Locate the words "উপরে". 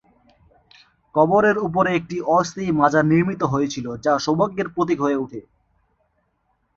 1.67-1.89